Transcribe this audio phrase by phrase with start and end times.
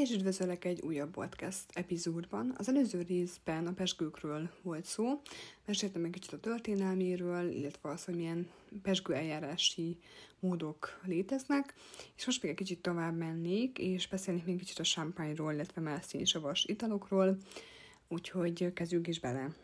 [0.00, 2.54] és üdvözöllek egy újabb podcast epizódban.
[2.58, 5.20] Az előző részben a pesgőkről volt szó,
[5.66, 8.48] meséltem egy kicsit a történelméről, illetve az, hogy milyen
[8.82, 9.98] pesgő eljárási
[10.40, 11.74] módok léteznek,
[12.16, 16.04] és most még egy kicsit tovább mennék, és beszélnék még kicsit a champagne-ról, illetve más
[16.04, 17.38] színsavas italokról,
[18.08, 19.54] úgyhogy kezdjük is bele.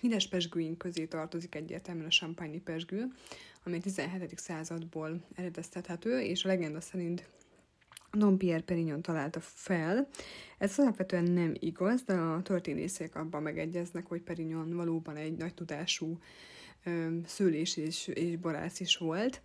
[0.00, 3.12] Híres pesgőink közé tartozik egyértelműen a champagne pesgő,
[3.64, 4.38] ami 17.
[4.38, 7.28] századból eredeztethető, és a legenda szerint
[8.16, 10.08] Don Pierre Perignon találta fel.
[10.58, 16.18] Ez alapvetően nem igaz, de a történészek abban megegyeznek, hogy Perignon valóban egy nagy tudású
[17.26, 19.40] szőlés és, és borász is volt.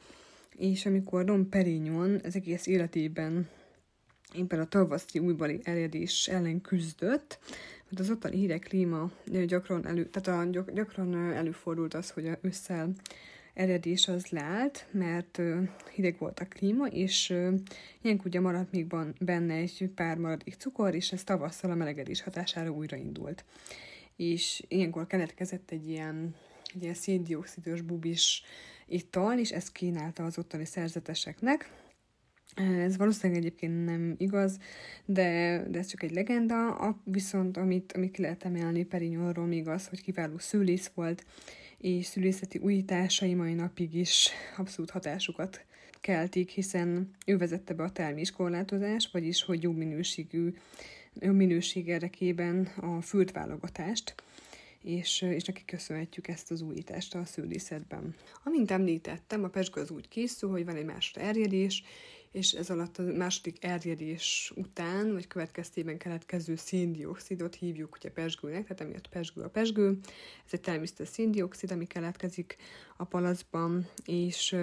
[0.56, 3.50] És amikor Don Perignon az egész életében
[4.36, 7.40] éppen a tavaszi újbali eredés ellen küzdött,
[7.90, 9.12] mert az ottani hírek klíma
[9.46, 12.94] gyakran, elő, tehát a, gyakran előfordult az, hogy ősszel
[13.62, 15.42] eredés az leállt, mert
[15.94, 17.30] hideg volt a klíma, és
[18.02, 22.70] ilyenkor ugye maradt még benne egy pár maradék cukor, és ez tavasszal a melegedés hatására
[22.70, 23.46] újraindult.
[24.16, 26.36] És ilyenkor keletkezett egy ilyen,
[26.74, 28.44] egy ilyen széndiokszidos bubis
[28.88, 31.70] ital, és ezt kínálta az ottani szerzeteseknek,
[32.56, 34.58] ez valószínűleg egyébként nem igaz,
[35.06, 39.68] de, de ez csak egy legenda, a, viszont amit, amit ki lehet emelni Perignonról még
[39.68, 41.26] az, hogy kiváló szülész volt,
[41.78, 45.66] és szülészeti újításai mai napig is abszolút hatásukat
[46.02, 50.54] keltik, hiszen ő vezette be a terméskorlátozást, vagyis hogy jobb minőségű,
[51.20, 54.16] jobb minőség érdekében a fürtválogatást,
[54.84, 58.16] és, és neki köszönhetjük ezt az újítást a szülészetben.
[58.44, 61.84] Amint említettem, a pesgő az úgy készül, hogy van egy másod erjedés,
[62.32, 68.82] és ez alatt a második erjedés után, vagy következtében keletkező széndiokszidot hívjuk ugye pesgőnek, tehát
[68.82, 69.98] emiatt pesgő a pesgő.
[70.46, 72.56] Ez egy természetes széndiokszid, ami keletkezik
[72.98, 74.56] a palacban, és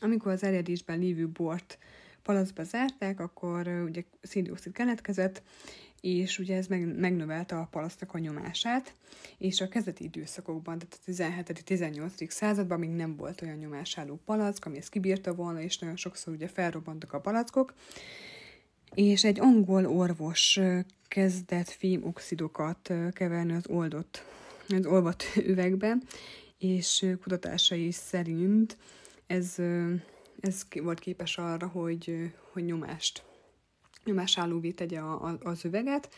[0.00, 1.78] amikor az erjedésben lévő bort
[2.22, 5.42] palacba zárták, akkor ugye széndiokszid keletkezett,
[6.04, 8.94] és ugye ez meg, megnövelte a palasztak a nyomását,
[9.38, 12.30] és a kezdeti időszakokban, tehát a 17.-18.
[12.30, 16.48] században még nem volt olyan nyomásálló palack, ami ezt kibírta volna, és nagyon sokszor ugye
[16.48, 17.74] felrobbantak a palackok,
[18.94, 20.60] és egy angol orvos
[21.08, 24.24] kezdett fémoxidokat keverni az oldott,
[24.68, 25.96] az olvat üvegbe,
[26.58, 28.76] és kutatásai szerint
[29.26, 29.54] ez,
[30.40, 33.22] ez volt képes arra, hogy, hogy nyomást
[34.04, 36.08] nyomásállóvé tegye a, a, az üveget,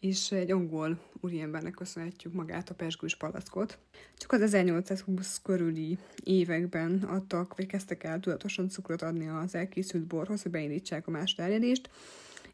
[0.00, 3.78] és egy angol úriembernek köszönhetjük magát a pesgős palackot.
[4.16, 10.42] Csak az 1820 körüli években adtak, vagy kezdtek el tudatosan cukrot adni az elkészült borhoz,
[10.42, 11.90] hogy beindítsák a más terjedést,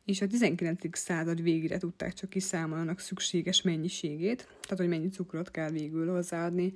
[0.05, 0.99] és a 19.
[0.99, 6.75] század végére tudták csak kiszámolni annak szükséges mennyiségét, tehát hogy mennyi cukrot kell végül hozzáadni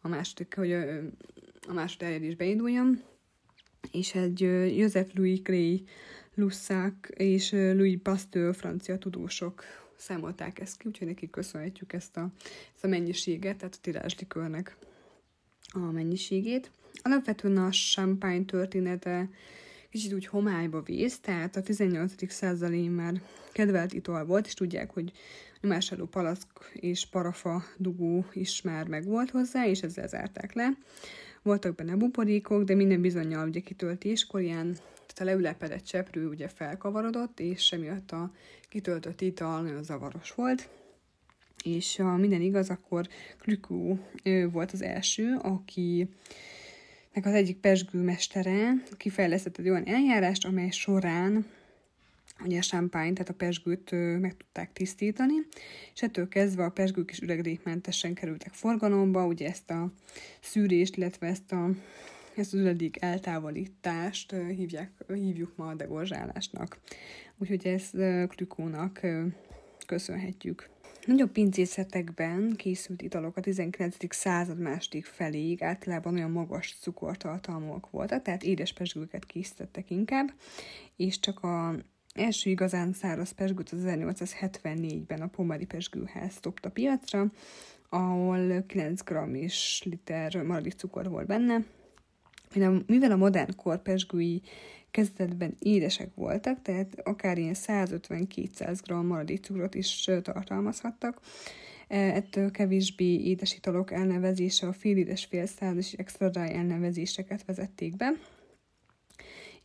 [0.00, 0.82] a második, hogy a,
[1.68, 3.02] a második eljárás beinduljon.
[3.90, 4.40] És egy
[4.76, 5.84] Joseph Louis Gray
[6.34, 9.64] Lussac és Louis Pasteur francia tudósok
[9.96, 12.30] számolták ezt ki, úgyhogy neki köszönhetjük ezt a,
[12.74, 14.76] ezt a mennyiséget, tehát a tirázslikörnek
[15.72, 16.70] a mennyiségét.
[17.02, 19.28] Alapvetően a champagne története
[19.90, 22.32] kicsit úgy homályba vész, tehát a 18.
[22.32, 25.12] századi már kedvelt ital volt, és tudják, hogy
[25.60, 30.68] nyomásadó palack és parafa dugó is már megvolt hozzá, és ezzel zárták le.
[31.42, 34.76] Voltak benne buborékok, de minden bizonyal ugye kitöltéskor ilyen
[35.20, 38.32] a leülepedett cseprő ugye felkavarodott, és emiatt a
[38.68, 40.68] kitöltött ital nagyon zavaros volt.
[41.64, 43.08] És ha minden igaz, akkor
[43.38, 43.98] Krükó
[44.50, 46.08] volt az első, aki
[47.12, 51.46] nek az egyik pesgőmestere kifejlesztett egy olyan eljárást, amely során
[52.44, 55.34] ugye a champagne, tehát a pesgőt meg tudták tisztítani,
[55.94, 59.92] és ettől kezdve a pesgők is üregrékmentesen kerültek forgalomba, ugye ezt a
[60.40, 61.70] szűrést, illetve ezt a
[62.36, 66.78] ezt az üledék eltávolítást hívják, hívjuk ma a degorzsálásnak.
[67.38, 67.96] Úgyhogy ezt
[68.28, 69.00] Krükónak
[69.86, 70.68] köszönhetjük.
[71.06, 73.96] Nagyobb pincészetekben készült italok a 19.
[74.08, 80.32] század második feléig általában olyan magas cukortartalmúak voltak, tehát édes pesgőket készítettek inkább,
[80.96, 81.74] és csak a
[82.14, 87.32] első igazán száraz pesgőt az 1874-ben a Pomari pesgőház dobta piacra,
[87.88, 91.64] ahol 9 g és liter maradék cukor volt benne,
[92.86, 94.42] mivel a modern kor pesgői
[94.90, 101.20] kezdetben édesek voltak, tehát akár ilyen 150-200 g maradék cukrot is tartalmazhattak,
[101.88, 108.12] e, ettől kevésbé édes italok elnevezése a félidés, félszáz és extra dry elnevezéseket vezették be,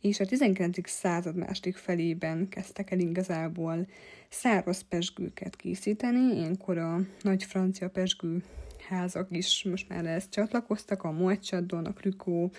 [0.00, 0.88] és a 19.
[0.88, 3.86] század második felében kezdtek el igazából
[4.28, 8.42] száraz pesgőket készíteni, ilyenkor a nagy francia pesgő
[8.88, 12.50] házak is most már ezt csatlakoztak, a Moetchadon, a Krükó,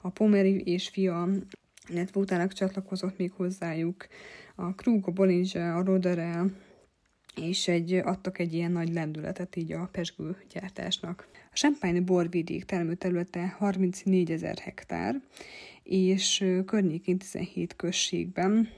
[0.00, 1.28] a Pomeri és fia
[1.88, 4.06] illetve utána csatlakozott még hozzájuk
[4.54, 6.50] a Krug, a Bollinger, a Roderel,
[7.36, 11.28] és egy, adtak egy ilyen nagy lendületet így a pesgő gyártásnak.
[11.32, 15.20] A Champagne borvidék termőterülete 34 ezer hektár,
[15.82, 18.68] és környékén 17 községben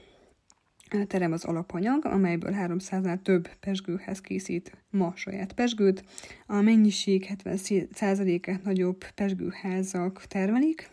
[1.07, 6.03] terem az alapanyag, amelyből 300-nál több pesgőhez készít ma saját pesgőt.
[6.45, 10.89] A mennyiség 70%-át nagyobb pesgőházak termelik,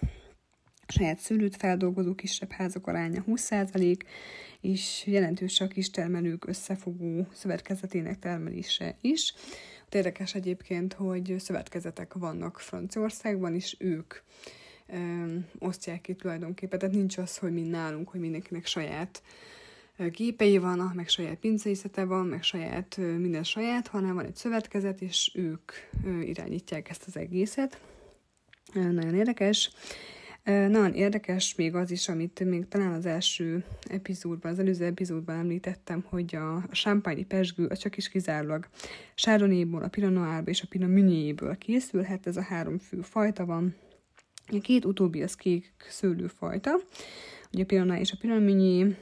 [0.88, 4.00] saját szülőt feldolgozó kisebb házak aránya 20%,
[4.60, 9.34] és jelentős a kistermelők összefogó szövetkezetének termelése is.
[9.90, 14.14] Érdekes egyébként, hogy szövetkezetek vannak Franciaországban, és ők
[14.86, 14.96] ö,
[15.58, 16.78] osztják ki tulajdonképpen.
[16.78, 19.22] Tehát nincs az, hogy mi nálunk, hogy mindenkinek saját
[19.98, 25.32] gépei vannak, meg saját pincészete van, meg saját, minden saját, hanem van egy szövetkezet, és
[25.34, 25.72] ők
[26.22, 27.80] irányítják ezt az egészet.
[28.72, 29.70] Nagyon érdekes.
[30.44, 36.04] Nagyon érdekes még az is, amit még talán az első epizódban, az előző epizódban említettem,
[36.08, 38.68] hogy a, a champagne pesgő a csak is kizárólag
[39.14, 43.74] Chardonnayból, a Pinot Noirból és a Pinot Meunierból készülhet, ez a három fő fajta van.
[44.46, 46.70] A két utóbbi az kék szőlőfajta,
[47.52, 48.96] ugye a Noir és a Meunier,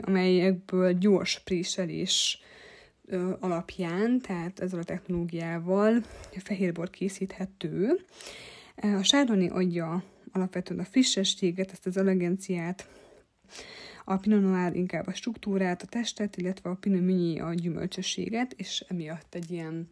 [0.00, 2.40] amelyekből gyors préselés
[3.40, 6.02] alapján, tehát ezzel a technológiával
[6.36, 8.04] fehérbor készíthető.
[8.76, 12.88] A Chardonnay adja alapvetően a frissességet, ezt az elegenciát,
[14.04, 18.84] a Pinot Noir inkább a struktúrát, a testet, illetve a Pinot Meunier a gyümölcsösséget, és
[18.88, 19.88] emiatt egy ilyen,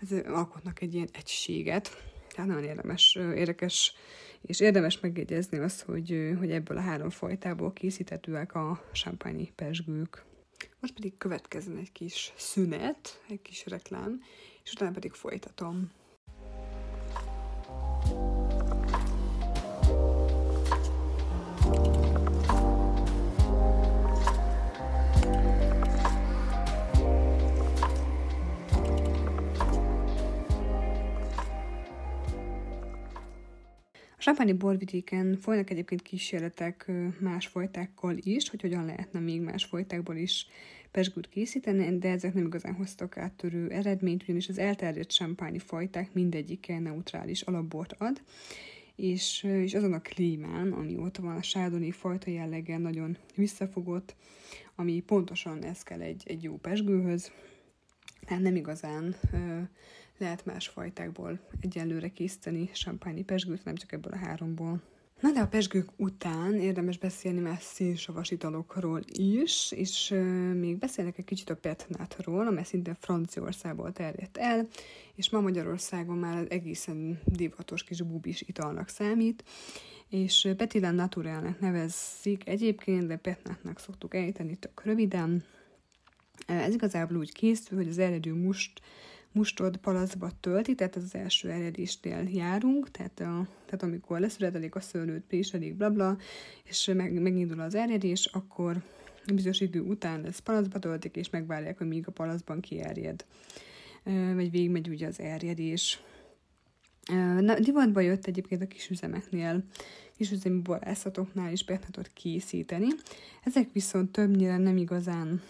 [0.00, 1.90] ez alkotnak egy ilyen egységet.
[2.34, 3.94] Tehát nagyon érdemes, érdekes,
[4.46, 10.24] és érdemes megjegyezni azt, hogy, hogy ebből a három fajtából készíthetőek a champagne pesgők.
[10.80, 14.20] Most pedig következzen egy kis szünet, egy kis reklám,
[14.64, 15.90] és utána pedig folytatom.
[34.24, 36.90] Champagne borvidéken folynak egyébként kísérletek
[37.20, 40.46] más fajtákkal is, hogy hogyan lehetne még más fajtákból is
[40.90, 46.78] pesgőt készíteni, de ezek nem igazán hoztak áttörő eredményt, ugyanis az elterjedt champagne fajták mindegyike
[46.78, 48.22] neutrális alapbort ad,
[48.96, 54.14] és, és azon a klímán, ami ott van, a sárdoni fajta jelleggel nagyon visszafogott,
[54.74, 57.32] ami pontosan ez kell egy, egy jó pesgőhöz,
[58.26, 59.16] tehát nem igazán
[60.18, 64.82] lehet más fajtákból egyelőre készíteni champagne pesgőt, nem csak ebből a háromból.
[65.20, 71.18] Na de a pesgők után érdemes beszélni már szénsavas italokról is, és euh, még beszélnek
[71.18, 74.68] egy kicsit a petnátról, amely szintén Franciaországból terjedt el,
[75.14, 79.44] és ma Magyarországon már egészen divatos kis bubis italnak számít,
[80.08, 85.44] és Petilan Naturelnek nevezzik egyébként, de petnátnak szoktuk ejteni tök röviden.
[86.46, 88.80] Ez igazából úgy készül, hogy az eredő must
[89.34, 94.80] mustod palacba tölti, tehát ez az első eredésnél járunk, tehát, a, tehát amikor leszületelik a
[94.80, 96.16] szőlőt, préselik, blabla,
[96.64, 98.82] és meg, megindul az eredés, akkor
[99.34, 103.24] bizonyos idő után ez palacba töltik, és megvárják, hogy míg a palacban kierjed.
[104.34, 106.02] Vagy végigmegy ugye az erjedés.
[107.40, 109.64] Na, divatba jött egyébként a kisüzemeknél,
[110.16, 112.86] kisüzemi borászatoknál is betnatot készíteni.
[113.42, 115.42] Ezek viszont többnyire nem igazán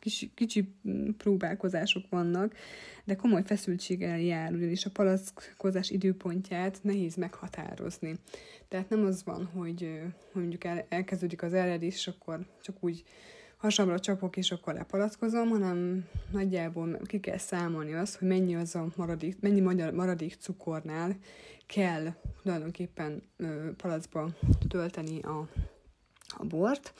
[0.00, 0.74] kicsi, kicsi
[1.16, 2.54] próbálkozások vannak,
[3.04, 8.14] de komoly feszültséggel jár, ugyanis a palackozás időpontját nehéz meghatározni.
[8.68, 10.00] Tehát nem az van, hogy,
[10.32, 13.04] hogy mondjuk el, elkezdődik az eredés, és akkor csak úgy
[13.56, 18.86] hasamra csapok, és akkor lepalackozom, hanem nagyjából ki kell számolni azt, hogy mennyi az a
[18.96, 19.60] maradék, mennyi
[19.90, 21.16] maradék cukornál
[21.66, 23.22] kell tulajdonképpen
[23.76, 24.30] palacba
[24.68, 25.48] tölteni a,
[26.26, 26.94] a bort,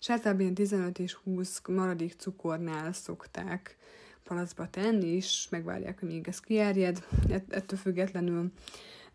[0.00, 3.76] és általában 15 és 20 maradék cukornál szokták
[4.24, 7.06] palacba tenni, és megvárják, még ez kiárjed.
[7.28, 8.52] Ett- ettől függetlenül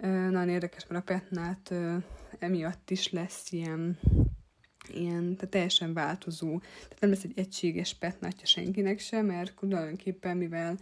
[0.07, 1.73] nagyon érdekes, mert a petnát
[2.39, 3.99] emiatt is lesz ilyen,
[4.87, 6.59] ilyen tehát teljesen változó.
[6.59, 10.77] Tehát nem lesz egy egységes petnátja senkinek sem, mert tulajdonképpen, mivel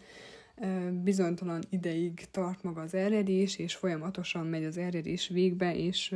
[1.03, 6.15] bizonytalan ideig tart maga az eredés, és folyamatosan megy az eredés végbe, és,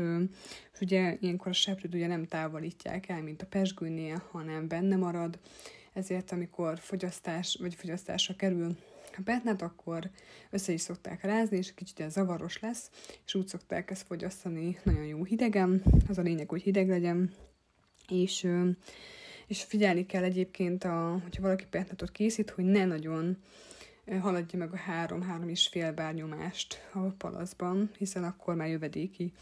[0.74, 5.40] és ugye ilyenkor a seprőt ugye nem távolítják el, mint a pesgőnél, hanem benne marad,
[5.94, 8.76] ezért amikor fogyasztás, vagy fogyasztásra kerül
[9.18, 10.10] a petnát, akkor
[10.50, 12.90] össze is szokták rázni, és kicsit ilyen zavaros lesz,
[13.26, 17.32] és úgy szokták ezt fogyasztani nagyon jó hidegen, az a lényeg, hogy hideg legyen,
[18.10, 18.48] és,
[19.48, 23.38] és figyelni kell egyébként, a, hogyha valaki petnátot készít, hogy ne nagyon
[24.20, 29.34] haladja meg a három-három és fél bárnyomást a palaszban, hiszen akkor már jövedéki,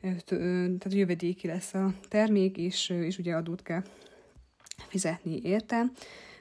[0.00, 3.82] tehát jövedéki lesz a termék, és, és ugye adót kell
[4.88, 5.84] fizetni érte,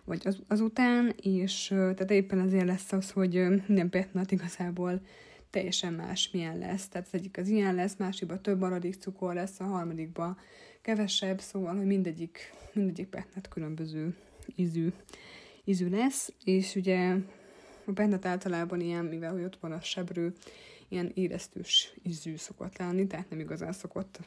[0.04, 5.02] vagy az, azután, és tehát éppen azért lesz az, hogy minden petnat igazából
[5.50, 6.88] teljesen más milyen lesz.
[6.88, 10.38] Tehát az egyik az ilyen lesz, másikban több maradék cukor lesz, a harmadikban
[10.82, 14.16] kevesebb, szóval, hogy mindegyik, mindegyik petnat különböző
[14.56, 14.92] ízű,
[15.64, 17.16] ízű lesz, és ugye
[17.94, 20.34] petnat általában ilyen, mivel hogy ott van a sebrő,
[20.88, 24.20] ilyen éreztős ízű szokott lenni, tehát nem igazán szokott,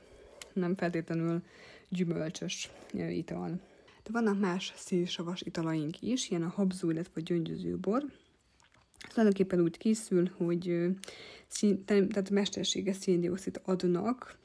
[0.52, 1.42] nem feltétlenül
[1.88, 3.60] gyümölcsös ital.
[4.02, 8.04] De vannak más színsavas italaink is, ilyen a habzó, illetve a gyöngyöző bor.
[9.08, 10.86] Tulajdonképpen úgy készül, hogy
[11.46, 14.38] szín, tehát mesterséges széndiokszid adnak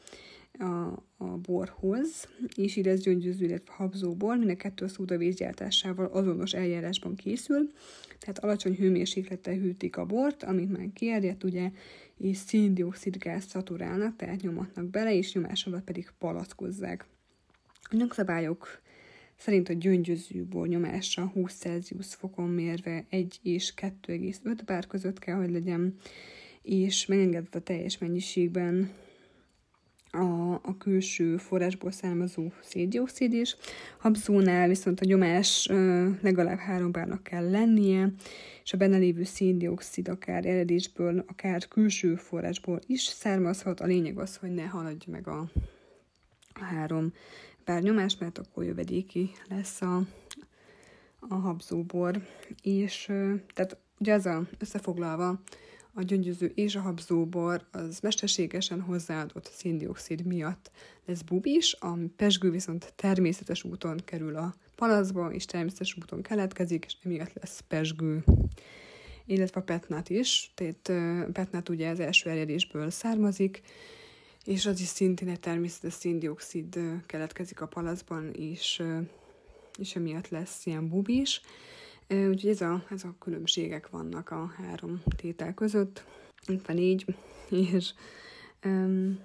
[0.59, 6.05] a, a borhoz, és így ez gyöngyöző, illetve habzóból, mind a kettő a szódavíz gyártásával
[6.05, 7.71] azonos eljárásban készül,
[8.19, 11.71] tehát alacsony hőmérséklettel hűtik a bort, amit már kierjedt, ugye,
[12.17, 17.05] és széndiokszid gáz szaturálnak, tehát nyomatnak bele, és nyomás alatt pedig palackozzák.
[17.81, 18.81] A nyugszabályok
[19.37, 25.35] szerint a gyöngyöző bor nyomása 20 Celsius fokon mérve 1 és 2,5 bár között kell,
[25.35, 25.95] hogy legyen,
[26.61, 28.89] és megengedett a teljes mennyiségben
[30.11, 33.55] a, a külső forrásból származó széndiokszid is.
[33.97, 35.67] Habzónál viszont a nyomás
[36.21, 38.13] legalább három bárnak kell lennie,
[38.63, 43.79] és a benne lévő széndiokszid akár eredésből, akár külső forrásból is származhat.
[43.79, 45.49] A lényeg az, hogy ne haladja meg a,
[46.53, 47.13] a három
[47.65, 50.01] bár nyomás, mert akkor jövedéki lesz a,
[51.19, 52.21] a habzóbor.
[52.61, 53.05] És
[53.53, 55.39] tehát ugye az a összefoglalva,
[55.97, 60.71] a gyöngyöző és a habzóbor az mesterségesen hozzáadott széndiokszid miatt
[61.05, 66.95] lesz bubis, a pesgő viszont természetes úton kerül a palaszba, és természetes úton keletkezik, és
[67.03, 68.23] emiatt lesz pesgő.
[69.25, 70.91] Illetve a petnát is, tehát
[71.31, 73.61] petnát ugye az első erjedésből származik,
[74.45, 78.83] és az is szintén egy természetes széndiokszid keletkezik a palaszban, és,
[79.79, 81.41] és emiatt lesz ilyen bubis.
[82.09, 86.03] Úgyhogy ez a, ez a különbségek vannak a három tétel között,
[86.47, 87.05] itt van négy,
[87.73, 87.93] és
[88.65, 89.19] um,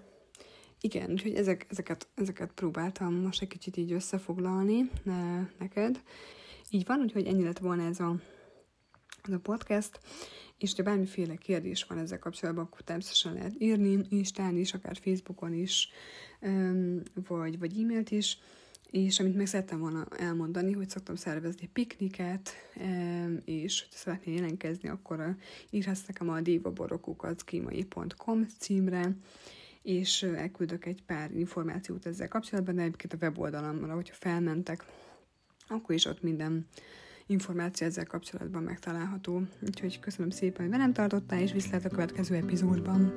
[0.81, 6.03] igen, úgyhogy ezek, ezeket, ezeket próbáltam most egy kicsit így összefoglalni ne, neked.
[6.71, 8.17] Így van, úgyhogy ennyi lett volna ez a,
[9.23, 10.01] ez a podcast,
[10.59, 15.55] és ha bármiféle kérdés van ezzel kapcsolatban, akkor természetesen lehet írni, Instán is, akár Facebookon
[15.55, 15.89] is,
[16.41, 18.39] um, vagy, vagy e-mailt is
[18.93, 22.51] és amit meg szerettem volna elmondani, hogy szoktam szervezni pikniket,
[23.45, 25.37] és ha szeretnél jelentkezni, akkor
[25.71, 29.17] írhatsz nekem a divaborokukat.gmail.com címre,
[29.83, 34.85] és elküldök egy pár információt ezzel kapcsolatban, de egyébként a weboldalamra, hogyha felmentek,
[35.69, 36.67] akkor is ott minden
[37.27, 39.43] információ ezzel kapcsolatban megtalálható.
[39.61, 43.13] Úgyhogy köszönöm szépen, hogy velem tartottál, és viszlát a következő epizódban.